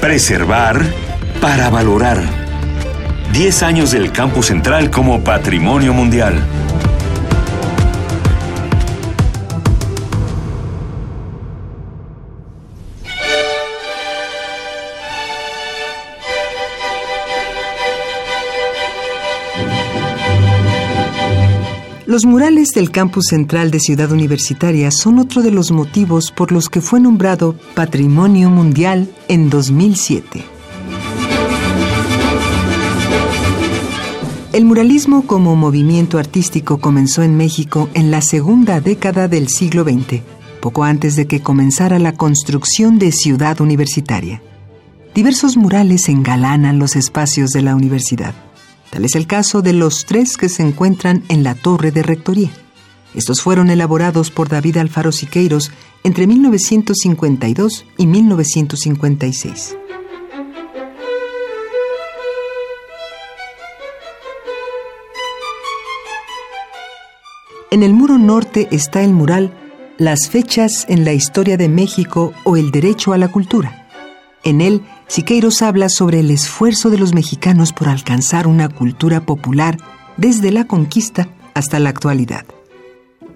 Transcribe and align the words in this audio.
Preservar 0.00 0.80
para 1.42 1.68
valorar. 1.68 2.22
10 3.34 3.62
años 3.62 3.90
del 3.90 4.10
Campus 4.12 4.46
Central 4.46 4.90
como 4.90 5.22
Patrimonio 5.22 5.92
Mundial. 5.92 6.42
Los 22.10 22.26
murales 22.26 22.70
del 22.70 22.90
campus 22.90 23.26
central 23.26 23.70
de 23.70 23.78
Ciudad 23.78 24.10
Universitaria 24.10 24.90
son 24.90 25.20
otro 25.20 25.42
de 25.42 25.52
los 25.52 25.70
motivos 25.70 26.32
por 26.32 26.50
los 26.50 26.68
que 26.68 26.80
fue 26.80 26.98
nombrado 26.98 27.54
Patrimonio 27.76 28.50
Mundial 28.50 29.08
en 29.28 29.48
2007. 29.48 30.42
El 34.52 34.64
muralismo 34.64 35.24
como 35.24 35.54
movimiento 35.54 36.18
artístico 36.18 36.78
comenzó 36.78 37.22
en 37.22 37.36
México 37.36 37.88
en 37.94 38.10
la 38.10 38.22
segunda 38.22 38.80
década 38.80 39.28
del 39.28 39.46
siglo 39.46 39.84
XX, 39.84 40.22
poco 40.60 40.82
antes 40.82 41.14
de 41.14 41.28
que 41.28 41.42
comenzara 41.42 42.00
la 42.00 42.14
construcción 42.14 42.98
de 42.98 43.12
Ciudad 43.12 43.60
Universitaria. 43.60 44.42
Diversos 45.14 45.56
murales 45.56 46.08
engalanan 46.08 46.80
los 46.80 46.96
espacios 46.96 47.50
de 47.50 47.62
la 47.62 47.76
universidad. 47.76 48.34
Tal 48.90 49.04
es 49.04 49.14
el 49.14 49.26
caso 49.26 49.62
de 49.62 49.72
los 49.72 50.04
tres 50.04 50.36
que 50.36 50.48
se 50.48 50.62
encuentran 50.62 51.22
en 51.28 51.44
la 51.44 51.54
torre 51.54 51.92
de 51.92 52.02
rectoría. 52.02 52.50
Estos 53.14 53.40
fueron 53.40 53.70
elaborados 53.70 54.30
por 54.30 54.48
David 54.48 54.76
Alfaro 54.78 55.12
Siqueiros 55.12 55.70
entre 56.04 56.26
1952 56.26 57.86
y 57.96 58.06
1956. 58.06 59.76
En 67.72 67.84
el 67.84 67.92
muro 67.94 68.18
norte 68.18 68.66
está 68.72 69.02
el 69.02 69.12
mural 69.12 69.52
Las 69.96 70.28
fechas 70.28 70.86
en 70.88 71.04
la 71.04 71.12
historia 71.12 71.56
de 71.56 71.68
México 71.68 72.32
o 72.42 72.56
el 72.56 72.72
derecho 72.72 73.12
a 73.12 73.18
la 73.18 73.28
cultura. 73.28 73.88
En 74.42 74.60
él 74.60 74.82
Siqueiros 75.10 75.60
habla 75.62 75.88
sobre 75.88 76.20
el 76.20 76.30
esfuerzo 76.30 76.88
de 76.88 76.96
los 76.96 77.14
mexicanos 77.14 77.72
por 77.72 77.88
alcanzar 77.88 78.46
una 78.46 78.68
cultura 78.68 79.20
popular 79.26 79.76
desde 80.16 80.52
la 80.52 80.68
conquista 80.68 81.26
hasta 81.52 81.80
la 81.80 81.88
actualidad. 81.88 82.44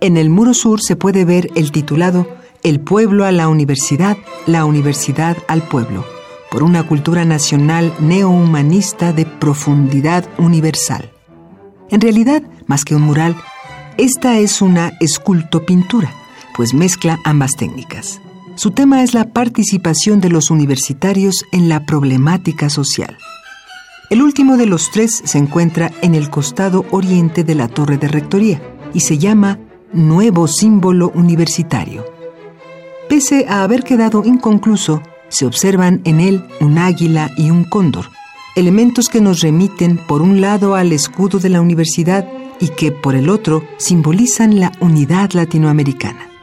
En 0.01 0.17
el 0.17 0.31
muro 0.31 0.55
sur 0.55 0.81
se 0.81 0.95
puede 0.95 1.25
ver 1.25 1.51
el 1.57 1.73
titulado 1.73 2.29
El 2.63 2.79
pueblo 2.79 3.25
a 3.25 3.33
la 3.33 3.49
universidad, 3.49 4.17
la 4.47 4.65
universidad 4.67 5.37
al 5.49 5.67
pueblo, 5.67 6.05
por 6.49 6.63
una 6.63 6.87
cultura 6.87 7.25
nacional 7.25 7.93
neohumanista 7.99 9.13
de 9.13 9.27
profundidad 9.27 10.25
universal. 10.39 11.11
En 11.91 12.01
realidad, 12.01 12.45
más 12.69 12.85
que 12.85 12.95
un 12.95 13.03
mural, 13.03 13.35
esta 13.99 14.39
es 14.39 14.63
una 14.63 14.93
escultopintura, 15.01 16.15
pues 16.57 16.73
mezcla 16.73 17.19
ambas 17.25 17.57
técnicas. 17.57 18.21
Su 18.57 18.71
tema 18.71 19.03
es 19.03 19.15
la 19.15 19.25
participación 19.25 20.21
de 20.21 20.31
los 20.31 20.51
universitarios 20.51 21.45
en 21.51 21.69
la 21.69 21.85
problemática 21.85 22.71
social. 22.71 23.19
El 24.11 24.23
último 24.23 24.57
de 24.57 24.67
los 24.67 24.93
tres 24.93 25.23
se 25.25 25.39
encuentra 25.39 25.91
en 26.03 26.15
el 26.15 26.31
costado 26.31 26.85
oriente 26.93 27.43
de 27.43 27.57
la 27.57 27.67
torre 27.67 27.99
de 27.99 28.07
rectoría 28.07 28.63
y 28.93 29.01
se 29.01 29.19
llama 29.19 29.59
Nuevo 29.93 30.47
Símbolo 30.47 31.11
Universitario. 31.17 32.05
Pese 33.09 33.47
a 33.49 33.65
haber 33.65 33.83
quedado 33.83 34.23
inconcluso, 34.25 35.03
se 35.29 35.47
observan 35.47 36.01
en 36.05 36.21
él 36.21 36.45
un 36.61 36.79
águila 36.79 37.31
y 37.37 37.51
un 37.51 37.65
cóndor, 37.65 38.07
elementos 38.55 39.09
que 39.09 39.21
nos 39.21 39.41
remiten 39.41 39.97
por 39.97 40.23
un 40.23 40.41
lado 40.41 40.77
al 40.77 40.93
escudo 40.93 41.41
de 41.41 41.49
la 41.49 41.61
universidad 41.61 42.29
y 42.61 42.69
que 42.69 42.93
por 42.93 43.17
el 43.17 43.31
otro 43.31 43.65
simbolizan 43.79 44.61
la 44.61 44.71
unidad 44.81 45.33
latinoamericana. 45.33 46.34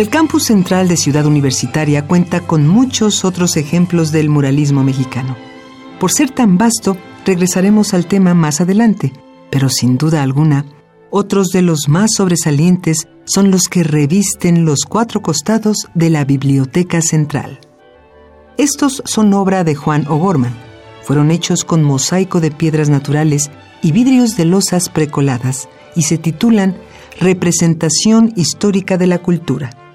El 0.00 0.08
campus 0.08 0.44
central 0.44 0.88
de 0.88 0.96
Ciudad 0.96 1.26
Universitaria 1.26 2.06
cuenta 2.06 2.40
con 2.40 2.66
muchos 2.66 3.22
otros 3.22 3.58
ejemplos 3.58 4.12
del 4.12 4.30
muralismo 4.30 4.82
mexicano. 4.82 5.36
Por 5.98 6.10
ser 6.10 6.30
tan 6.30 6.56
vasto, 6.56 6.96
regresaremos 7.26 7.92
al 7.92 8.06
tema 8.06 8.32
más 8.32 8.62
adelante, 8.62 9.12
pero 9.50 9.68
sin 9.68 9.98
duda 9.98 10.22
alguna, 10.22 10.64
otros 11.10 11.48
de 11.48 11.60
los 11.60 11.90
más 11.90 12.12
sobresalientes 12.16 13.08
son 13.26 13.50
los 13.50 13.68
que 13.68 13.82
revisten 13.82 14.64
los 14.64 14.86
cuatro 14.88 15.20
costados 15.20 15.90
de 15.92 16.08
la 16.08 16.24
Biblioteca 16.24 17.02
Central. 17.02 17.60
Estos 18.56 19.02
son 19.04 19.34
obra 19.34 19.64
de 19.64 19.74
Juan 19.74 20.06
O'Gorman. 20.08 20.54
Fueron 21.02 21.30
hechos 21.30 21.62
con 21.62 21.82
mosaico 21.82 22.40
de 22.40 22.50
piedras 22.50 22.88
naturales 22.88 23.50
y 23.82 23.92
vidrios 23.92 24.34
de 24.38 24.46
losas 24.46 24.88
precoladas 24.88 25.68
y 25.94 26.04
se 26.04 26.16
titulan 26.16 26.74
Representación 27.20 28.32
histórica 28.34 28.96
de 28.96 29.06
la 29.06 29.18
cultura. 29.18 29.89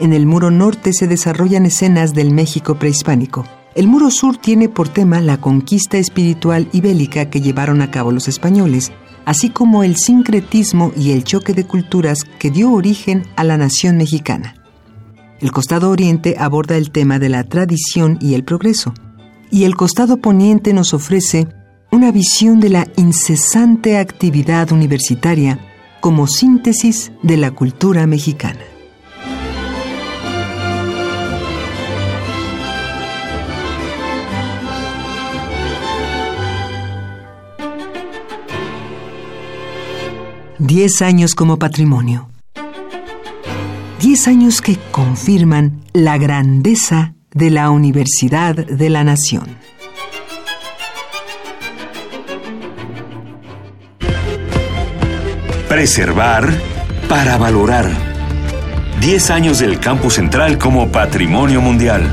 En 0.00 0.12
el 0.12 0.26
muro 0.26 0.50
norte 0.50 0.92
se 0.92 1.06
desarrollan 1.06 1.66
escenas 1.66 2.14
del 2.14 2.32
México 2.32 2.76
prehispánico. 2.78 3.44
El 3.74 3.86
muro 3.86 4.10
sur 4.10 4.36
tiene 4.36 4.68
por 4.68 4.88
tema 4.88 5.20
la 5.20 5.36
conquista 5.40 5.98
espiritual 5.98 6.68
y 6.72 6.80
bélica 6.80 7.30
que 7.30 7.40
llevaron 7.40 7.80
a 7.80 7.90
cabo 7.90 8.12
los 8.12 8.28
españoles, 8.28 8.92
así 9.24 9.50
como 9.50 9.84
el 9.84 9.96
sincretismo 9.96 10.92
y 10.96 11.12
el 11.12 11.24
choque 11.24 11.54
de 11.54 11.64
culturas 11.64 12.24
que 12.38 12.50
dio 12.50 12.72
origen 12.72 13.24
a 13.36 13.44
la 13.44 13.56
nación 13.56 13.96
mexicana. 13.96 14.56
El 15.40 15.52
costado 15.52 15.90
oriente 15.90 16.36
aborda 16.38 16.76
el 16.76 16.90
tema 16.90 17.18
de 17.18 17.28
la 17.28 17.44
tradición 17.44 18.18
y 18.20 18.34
el 18.34 18.44
progreso, 18.44 18.94
y 19.50 19.64
el 19.64 19.76
costado 19.76 20.16
poniente 20.16 20.72
nos 20.72 20.94
ofrece 20.94 21.48
una 21.92 22.10
visión 22.10 22.58
de 22.58 22.70
la 22.70 22.88
incesante 22.96 23.98
actividad 23.98 24.72
universitaria 24.72 25.58
como 26.00 26.26
síntesis 26.26 27.12
de 27.22 27.36
la 27.36 27.52
cultura 27.52 28.06
mexicana. 28.06 28.73
Diez 40.60 41.02
años 41.02 41.34
como 41.34 41.58
patrimonio. 41.58 42.28
Diez 44.00 44.28
años 44.28 44.60
que 44.60 44.78
confirman 44.92 45.80
la 45.92 46.16
grandeza 46.16 47.14
de 47.32 47.50
la 47.50 47.70
Universidad 47.70 48.54
de 48.54 48.88
la 48.88 49.02
Nación. 49.02 49.58
Preservar 55.68 56.48
para 57.08 57.36
valorar. 57.36 57.90
Diez 59.00 59.30
años 59.30 59.58
del 59.58 59.80
Campus 59.80 60.14
Central 60.14 60.56
como 60.58 60.92
Patrimonio 60.92 61.60
Mundial. 61.62 62.08